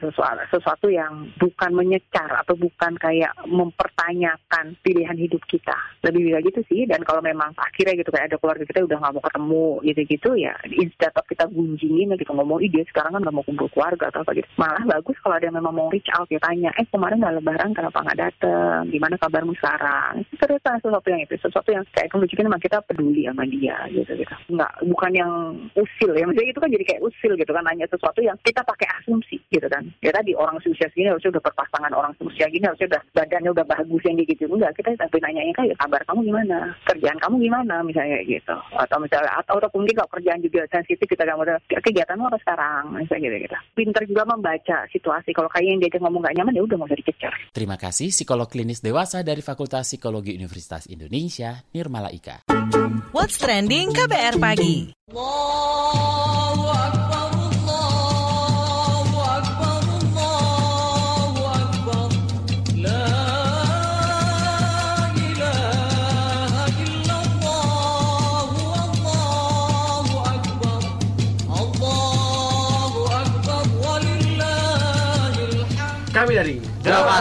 sesuatu 0.00 0.42
sesuatu 0.48 0.86
yang 0.88 1.28
bukan 1.36 1.70
menyecar 1.76 2.28
atau 2.40 2.56
bukan 2.56 2.96
kayak 3.02 3.34
mempertanyakan 3.50 4.78
pilihan 4.86 5.18
hidup 5.18 5.42
kita 5.50 5.74
lebih 6.06 6.30
bisa 6.30 6.38
gitu 6.46 6.60
sih 6.70 6.86
dan 6.86 7.02
kalau 7.02 7.18
memang 7.18 7.50
akhirnya 7.58 7.98
gitu 7.98 8.14
kayak 8.14 8.30
ada 8.30 8.38
keluarga 8.38 8.62
kita 8.62 8.86
udah 8.86 8.96
nggak 9.02 9.14
mau 9.18 9.24
ketemu 9.26 9.66
gitu-gitu 9.90 10.30
ya 10.38 10.54
instead 10.78 11.10
of 11.18 11.26
kita 11.26 11.44
gunjingin 11.50 12.14
gitu 12.14 12.30
ngomong 12.30 12.62
dia 12.72 12.84
sekarang 12.88 13.18
kan 13.18 13.20
nggak 13.24 13.34
mau 13.34 13.44
kumpul 13.44 13.68
keluarga 13.72 14.08
atau 14.12 14.22
apa 14.22 14.32
gitu. 14.36 14.48
Malah 14.56 14.84
bagus 14.86 15.16
kalau 15.20 15.36
ada 15.36 15.46
yang 15.48 15.56
memang 15.58 15.74
mau 15.74 15.88
reach 15.90 16.08
out 16.14 16.28
ya 16.30 16.40
tanya, 16.40 16.70
eh 16.78 16.86
kemarin 16.88 17.18
nggak 17.18 17.36
lebaran 17.40 17.70
kenapa 17.74 17.98
nggak 18.04 18.20
dateng? 18.20 18.78
Gimana 18.88 19.14
kabarmu 19.18 19.52
sekarang? 19.58 20.24
Itu 20.28 20.36
ternyata 20.40 20.80
sesuatu 20.80 21.08
yang 21.08 21.22
itu, 21.24 21.34
sesuatu 21.40 21.68
yang 21.72 21.84
kayak 21.92 22.12
menunjukkan 22.12 22.46
memang 22.48 22.62
kita 22.62 22.78
peduli 22.88 23.22
sama 23.26 23.44
dia 23.48 23.76
gitu 23.92 24.12
gitu. 24.16 24.34
Nggak, 24.52 24.72
bukan 24.88 25.12
yang 25.12 25.32
usil 25.76 26.10
ya, 26.14 26.24
maksudnya 26.28 26.52
itu 26.52 26.60
kan 26.60 26.70
jadi 26.72 26.84
kayak 26.88 27.02
usil 27.04 27.32
gitu 27.36 27.52
kan, 27.52 27.62
nanya 27.66 27.86
sesuatu 27.88 28.20
yang 28.20 28.36
kita 28.44 28.60
pakai 28.62 28.88
asumsi 29.00 29.36
gitu 29.50 29.66
kan. 29.66 29.84
Ya 30.04 30.10
tadi 30.14 30.32
orang 30.36 30.60
seusia 30.60 30.88
segini 30.92 31.12
harusnya 31.12 31.36
udah 31.38 31.44
berpasangan, 31.44 31.92
orang 31.92 32.12
seusia 32.16 32.48
gini 32.48 32.64
harusnya 32.64 32.81
udah 32.88 33.02
badannya 33.14 33.50
udah 33.52 33.66
bagus 33.66 34.02
yang 34.06 34.16
gitu. 34.22 34.44
Enggak, 34.46 34.72
kita 34.78 34.94
tapi 34.96 35.18
nanya 35.20 35.42
kayak 35.54 35.76
kabar 35.78 36.02
kamu 36.06 36.20
gimana? 36.30 36.58
Kerjaan 36.86 37.18
kamu 37.18 37.36
gimana 37.42 37.74
misalnya 37.82 38.18
gitu. 38.24 38.54
Atau 38.74 38.98
misalnya 39.02 39.30
atau, 39.38 39.58
atau 39.58 39.70
mungkin 39.74 39.96
kalau 39.98 40.10
kerjaan 40.18 40.40
juga 40.42 40.66
sensitif 40.70 41.06
kita 41.06 41.24
nggak 41.26 41.38
mau 41.38 41.46
kegiatanmu 41.68 42.24
apa 42.28 42.38
sekarang 42.42 42.82
misalnya 42.96 43.28
gitu 43.28 43.36
gitu 43.48 43.58
pinter 43.82 44.02
juga 44.06 44.22
membaca 44.28 44.86
situasi. 44.92 45.34
Kalau 45.34 45.50
kayak 45.50 45.66
yang 45.66 45.80
dia 45.82 45.98
ngomong 45.98 46.22
gak 46.22 46.36
nyaman, 46.38 46.56
ya 46.56 46.62
udah 46.62 46.76
mau 46.78 46.86
usah 46.86 46.98
dikejar. 46.98 47.32
Terima 47.50 47.76
kasih 47.76 48.14
psikolog 48.14 48.46
klinis 48.46 48.84
dewasa 48.84 49.26
dari 49.26 49.42
Fakultas 49.42 49.90
Psikologi 49.90 50.36
Universitas 50.36 50.86
Indonesia, 50.86 51.64
Nirmala 51.74 52.14
Ika. 52.14 52.46
What's 53.10 53.36
trending 53.36 53.92
KBR 53.92 54.38
pagi? 54.38 54.94
Kami 55.12 56.11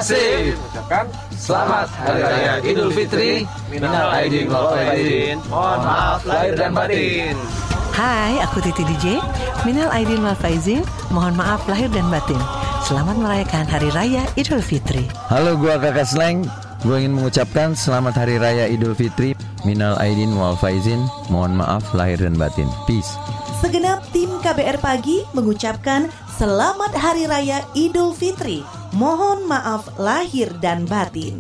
Jawa 0.01 0.17
Pasir 0.17 0.58
mengucapkan 0.58 1.05
Selamat 1.38 1.88
Hari 1.93 2.22
Raya 2.25 2.53
Idul 2.65 2.89
Fitri 2.89 3.46
Minal 3.70 4.10
Aidin 4.17 4.50
wal 4.50 4.74
Faizin 4.74 5.38
Mohon 5.46 5.79
maaf 5.86 6.22
lahir 6.25 6.53
dan 6.58 6.72
batin 6.74 7.36
Hai, 7.91 8.39
aku 8.39 8.63
Titi 8.63 8.88
DJ. 8.88 9.20
Minal 9.67 9.91
Aidin 9.91 10.24
wal 10.24 10.34
Faizin. 10.39 10.81
Mohon 11.12 11.43
maaf 11.43 11.67
lahir 11.67 11.91
dan 11.91 12.08
batin. 12.08 12.39
Selamat 12.88 13.20
merayakan 13.20 13.67
Hari 13.67 13.91
Raya 13.91 14.24
Idul 14.39 14.63
Fitri. 14.63 15.05
Halo, 15.27 15.60
gua 15.60 15.75
Kakak 15.75 16.08
Sleng. 16.08 16.48
Gue 16.88 17.03
ingin 17.03 17.20
mengucapkan 17.20 17.75
Selamat 17.75 18.15
Hari 18.15 18.39
Raya 18.39 18.72
Idul 18.72 18.96
Fitri. 18.96 19.36
Minal 19.67 20.00
Aidin 20.00 20.34
wal 20.39 20.55
Faizin. 20.55 21.03
Mohon 21.27 21.62
maaf 21.62 21.84
lahir 21.91 22.17
dan 22.24 22.39
batin. 22.39 22.72
Peace. 22.88 23.12
Segenap 23.60 24.01
tim 24.15 24.39
KBR 24.39 24.79
Pagi 24.79 25.27
mengucapkan 25.36 26.08
Selamat 26.39 26.96
Hari 26.96 27.27
Raya 27.27 27.62
Idul 27.75 28.15
Fitri. 28.15 28.80
Mohon 28.91 29.48
maaf 29.48 29.88
lahir 29.95 30.51
dan 30.60 30.83
batin. 30.83 31.39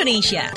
Indonesia. 0.00 0.50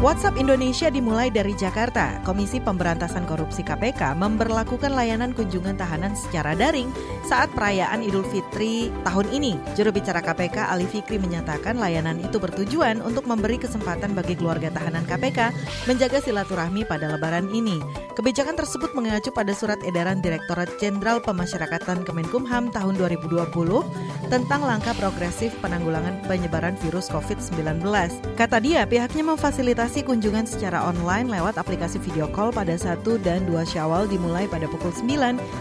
WhatsApp 0.00 0.40
Indonesia 0.40 0.88
dimulai 0.88 1.28
dari 1.28 1.52
Jakarta. 1.52 2.24
Komisi 2.24 2.56
Pemberantasan 2.56 3.28
Korupsi 3.28 3.60
KPK 3.60 4.16
memberlakukan 4.16 4.96
layanan 4.96 5.36
kunjungan 5.36 5.76
tahanan 5.76 6.16
secara 6.16 6.56
daring 6.56 6.88
saat 7.28 7.52
perayaan 7.52 8.00
Idul 8.00 8.24
Fitri 8.24 8.88
tahun 9.04 9.28
ini. 9.28 9.60
Juru 9.76 9.92
bicara 9.92 10.24
KPK 10.24 10.72
Ali 10.72 10.88
Fikri 10.88 11.20
menyatakan 11.20 11.76
layanan 11.76 12.16
itu 12.16 12.40
bertujuan 12.40 13.04
untuk 13.04 13.28
memberi 13.28 13.60
kesempatan 13.60 14.16
bagi 14.16 14.40
keluarga 14.40 14.72
tahanan 14.72 15.04
KPK 15.04 15.52
menjaga 15.84 16.24
silaturahmi 16.24 16.88
pada 16.88 17.04
lebaran 17.12 17.52
ini. 17.52 17.76
Kebijakan 18.16 18.56
tersebut 18.56 18.96
mengacu 18.96 19.28
pada 19.36 19.52
surat 19.52 19.84
edaran 19.84 20.24
Direktorat 20.24 20.80
Jenderal 20.80 21.20
Pemasyarakatan 21.20 22.08
Kemenkumham 22.08 22.72
tahun 22.72 22.96
2020 22.96 23.52
tentang 24.32 24.64
langkah 24.64 24.96
progresif 24.96 25.52
penanggulangan 25.60 26.24
penyebaran 26.24 26.72
virus 26.80 27.12
COVID-19. 27.12 27.84
Kata 28.40 28.56
dia, 28.64 28.88
pihaknya 28.88 29.28
memfasilitasi 29.28 29.89
kunjungan 29.98 30.46
secara 30.46 30.86
online 30.86 31.26
lewat 31.26 31.58
aplikasi 31.58 31.98
video 31.98 32.30
call 32.30 32.54
pada 32.54 32.78
1 32.78 33.02
dan 33.26 33.42
2 33.50 33.58
Syawal 33.66 34.06
dimulai 34.06 34.46
pada 34.46 34.70
pukul 34.70 34.94
9 34.94 35.10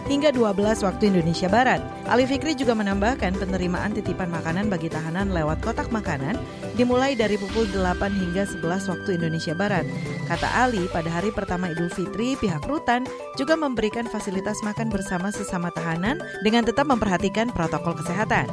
hingga 0.05 0.29
12 0.29 0.85
waktu 0.85 1.09
Indonesia 1.09 1.49
Barat. 1.49 1.81
Ali 2.05 2.29
Fikri 2.29 2.53
juga 2.53 2.77
menambahkan 2.77 3.33
penerimaan 3.41 3.97
titipan 3.97 4.29
makanan 4.29 4.69
bagi 4.69 4.93
tahanan 4.93 5.33
lewat 5.33 5.65
kotak 5.65 5.89
makanan 5.89 6.37
dimulai 6.77 7.17
dari 7.17 7.41
pukul 7.41 7.65
8 7.73 7.97
hingga 8.13 8.45
11 8.45 8.61
waktu 8.93 9.09
Indonesia 9.17 9.57
Barat. 9.57 9.89
Kata 10.29 10.45
Ali, 10.61 10.85
pada 10.93 11.09
hari 11.09 11.33
pertama 11.33 11.73
Idul 11.73 11.89
Fitri, 11.89 12.37
pihak 12.37 12.69
rutan 12.69 13.09
juga 13.33 13.57
memberikan 13.57 14.05
fasilitas 14.05 14.61
makan 14.61 14.93
bersama 14.93 15.33
sesama 15.33 15.73
tahanan 15.73 16.21
dengan 16.45 16.61
tetap 16.69 16.85
memperhatikan 16.85 17.49
protokol 17.49 17.97
kesehatan. 17.97 18.45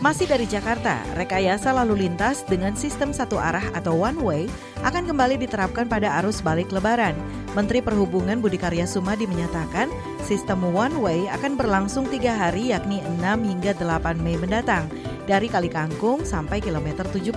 Masih 0.00 0.24
dari 0.24 0.48
Jakarta, 0.48 0.96
rekayasa 1.12 1.76
lalu 1.76 2.08
lintas 2.08 2.40
dengan 2.48 2.72
sistem 2.72 3.12
satu 3.12 3.36
arah 3.36 3.68
atau 3.76 4.00
one 4.00 4.16
way 4.24 4.42
akan 4.80 5.04
kembali 5.04 5.36
diterapkan 5.36 5.92
pada 5.92 6.16
arus 6.24 6.40
balik 6.40 6.72
lebaran. 6.72 7.12
Menteri 7.52 7.84
Perhubungan 7.84 8.40
Budi 8.40 8.56
Karya 8.56 8.88
Sumadi 8.88 9.28
menyatakan 9.28 9.92
sistem 10.24 10.64
one 10.72 10.96
way 11.04 11.28
akan 11.28 11.52
berlangsung 11.52 12.08
tiga 12.08 12.32
hari 12.32 12.72
yakni 12.72 13.04
6 13.20 13.20
hingga 13.44 13.76
8 13.76 14.24
Mei 14.24 14.40
mendatang. 14.40 14.88
dari 15.28 15.46
Kali 15.46 15.70
Kangkung 15.70 16.26
sampai 16.26 16.58
kilometer 16.58 17.06
70. 17.06 17.30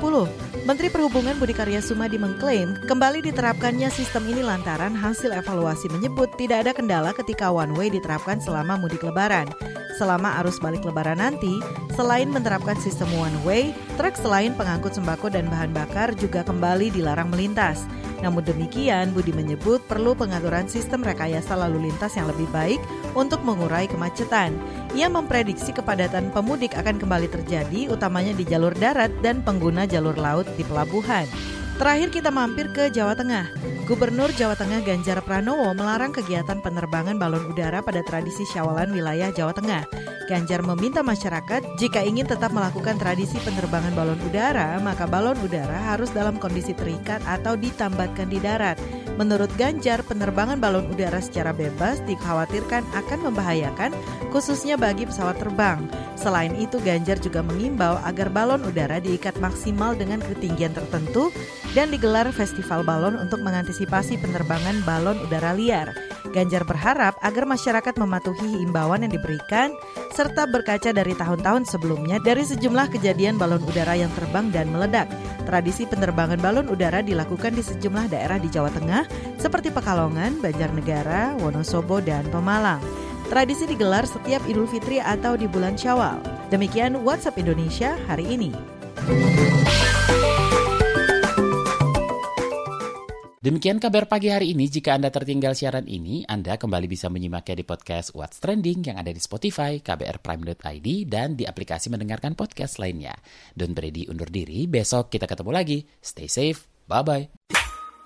Menteri 0.66 0.90
Perhubungan 0.90 1.38
Budi 1.38 1.54
Karya 1.54 1.78
Sumadi 1.78 2.18
mengklaim 2.18 2.74
kembali 2.90 3.22
diterapkannya 3.22 3.94
sistem 3.94 4.26
ini 4.34 4.42
lantaran 4.42 4.98
hasil 4.98 5.30
evaluasi 5.30 5.94
menyebut 5.94 6.34
tidak 6.34 6.66
ada 6.66 6.72
kendala 6.74 7.14
ketika 7.14 7.54
one 7.54 7.76
way 7.78 7.94
diterapkan 7.94 8.42
selama 8.42 8.82
mudik 8.82 9.06
lebaran. 9.06 9.46
Selama 9.94 10.42
arus 10.42 10.58
balik 10.58 10.82
lebaran 10.82 11.22
nanti, 11.22 11.62
selain 11.94 12.26
menerapkan 12.26 12.74
sistem 12.82 13.06
one 13.14 13.38
way, 13.46 13.70
truk 13.94 14.18
selain 14.18 14.50
pengangkut 14.58 14.98
sembako 14.98 15.30
dan 15.30 15.46
bahan 15.46 15.70
bakar 15.70 16.18
juga 16.18 16.42
kembali 16.42 16.90
dilarang 16.90 17.30
melintas. 17.30 17.86
Namun 18.26 18.42
demikian, 18.42 19.14
Budi 19.14 19.36
menyebut 19.36 19.84
perlu 19.86 20.18
pengaturan 20.18 20.66
sistem 20.66 21.06
rekayasa 21.06 21.54
lalu 21.54 21.92
lintas 21.92 22.18
yang 22.18 22.26
lebih 22.26 22.50
baik 22.50 22.82
untuk 23.14 23.44
mengurai 23.46 23.86
kemacetan. 23.86 24.56
Ia 24.98 25.12
memprediksi 25.12 25.76
kepadatan 25.76 26.34
pemudik 26.34 26.74
akan 26.74 26.98
kembali 26.98 27.30
terjadi, 27.30 27.94
utamanya 27.94 28.34
di 28.34 28.48
jalur 28.50 28.74
darat 28.74 29.14
dan 29.22 29.46
pengguna 29.46 29.86
jalur 29.86 30.18
laut 30.18 30.48
di 30.58 30.66
pelabuhan. 30.66 31.30
Terakhir 31.74 32.14
kita 32.14 32.30
mampir 32.30 32.70
ke 32.70 32.94
Jawa 32.94 33.18
Tengah. 33.18 33.50
Gubernur 33.90 34.30
Jawa 34.38 34.54
Tengah 34.54 34.86
Ganjar 34.86 35.26
Pranowo 35.26 35.74
melarang 35.74 36.14
kegiatan 36.14 36.62
penerbangan 36.62 37.18
balon 37.18 37.50
udara 37.50 37.82
pada 37.82 38.06
tradisi 38.06 38.46
Syawalan 38.46 38.94
wilayah 38.94 39.34
Jawa 39.34 39.58
Tengah. 39.58 39.84
Ganjar 40.30 40.62
meminta 40.64 41.02
masyarakat 41.02 41.76
jika 41.82 42.00
ingin 42.06 42.30
tetap 42.30 42.54
melakukan 42.54 42.96
tradisi 42.96 43.42
penerbangan 43.42 43.92
balon 43.98 44.22
udara, 44.22 44.78
maka 44.80 45.10
balon 45.10 45.36
udara 45.42 45.76
harus 45.92 46.14
dalam 46.14 46.38
kondisi 46.38 46.78
terikat 46.78 47.20
atau 47.26 47.58
ditambatkan 47.58 48.30
di 48.30 48.38
darat. 48.38 48.78
Menurut 49.14 49.54
Ganjar, 49.62 50.02
penerbangan 50.02 50.58
balon 50.58 50.90
udara 50.90 51.22
secara 51.22 51.54
bebas 51.54 52.02
dikhawatirkan 52.10 52.82
akan 52.98 53.20
membahayakan, 53.30 53.94
khususnya 54.34 54.74
bagi 54.74 55.06
pesawat 55.06 55.38
terbang. 55.38 55.86
Selain 56.18 56.54
itu, 56.58 56.82
Ganjar 56.82 57.22
juga 57.22 57.46
mengimbau 57.46 58.02
agar 58.02 58.34
balon 58.34 58.66
udara 58.66 58.98
diikat 58.98 59.38
maksimal 59.38 59.94
dengan 59.94 60.18
ketinggian 60.18 60.74
tertentu 60.74 61.30
dan 61.78 61.94
digelar 61.94 62.26
festival 62.34 62.82
balon 62.82 63.14
untuk 63.22 63.42
mengantisipasi 63.46 64.18
penerbangan 64.18 64.82
balon 64.82 65.22
udara 65.22 65.54
liar. 65.54 65.94
Ganjar 66.34 66.66
berharap 66.66 67.14
agar 67.22 67.46
masyarakat 67.46 67.94
mematuhi 67.94 68.66
imbauan 68.66 69.06
yang 69.06 69.14
diberikan 69.14 69.70
serta 70.18 70.50
berkaca 70.50 70.90
dari 70.90 71.14
tahun-tahun 71.14 71.70
sebelumnya 71.70 72.18
dari 72.18 72.42
sejumlah 72.42 72.90
kejadian 72.90 73.38
balon 73.38 73.62
udara 73.62 73.94
yang 73.94 74.10
terbang 74.18 74.50
dan 74.50 74.74
meledak. 74.74 75.06
Tradisi 75.46 75.86
penerbangan 75.86 76.42
balon 76.42 76.74
udara 76.74 77.06
dilakukan 77.06 77.54
di 77.54 77.62
sejumlah 77.62 78.10
daerah 78.10 78.42
di 78.42 78.50
Jawa 78.50 78.74
Tengah 78.74 79.06
seperti 79.38 79.70
Pekalongan, 79.70 80.42
Banjarnegara, 80.42 81.38
Wonosobo, 81.38 82.02
dan 82.02 82.26
Pemalang. 82.34 82.82
Tradisi 83.30 83.70
digelar 83.70 84.10
setiap 84.10 84.42
Idul 84.50 84.66
Fitri 84.66 84.98
atau 84.98 85.38
di 85.38 85.46
bulan 85.46 85.78
Syawal. 85.78 86.18
Demikian 86.50 86.98
WhatsApp 87.06 87.38
Indonesia 87.38 87.94
hari 88.10 88.26
ini. 88.26 88.50
Demikian 93.44 93.76
kabar 93.76 94.08
pagi 94.08 94.32
hari 94.32 94.56
ini. 94.56 94.72
Jika 94.72 94.96
Anda 94.96 95.12
tertinggal 95.12 95.52
siaran 95.52 95.84
ini, 95.84 96.24
Anda 96.32 96.56
kembali 96.56 96.88
bisa 96.88 97.12
menyimaknya 97.12 97.60
di 97.60 97.66
podcast 97.68 98.16
What's 98.16 98.40
Trending 98.40 98.88
yang 98.88 98.96
ada 98.96 99.12
di 99.12 99.20
Spotify, 99.20 99.84
kbrprime.id, 99.84 100.88
dan 101.12 101.36
di 101.36 101.44
aplikasi 101.44 101.92
mendengarkan 101.92 102.40
podcast 102.40 102.80
lainnya. 102.80 103.12
Don 103.52 103.76
Brady 103.76 104.08
undur 104.08 104.32
diri, 104.32 104.64
besok 104.64 105.12
kita 105.12 105.28
ketemu 105.28 105.52
lagi. 105.52 105.84
Stay 106.00 106.32
safe, 106.32 106.64
bye-bye. 106.88 107.52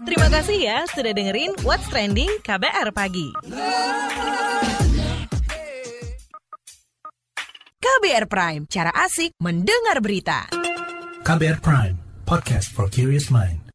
Terima 0.10 0.26
kasih 0.34 0.58
ya 0.58 0.78
sudah 0.90 1.14
dengerin 1.14 1.54
What's 1.62 1.86
Trending 1.94 2.42
KBR 2.42 2.90
Pagi. 2.98 3.30
KBR 7.78 8.26
Prime, 8.26 8.66
cara 8.66 8.90
asik 9.06 9.38
mendengar 9.38 10.02
berita. 10.02 10.50
KBR 11.22 11.62
Prime, 11.62 12.26
podcast 12.26 12.74
for 12.74 12.90
curious 12.90 13.30
mind. 13.30 13.67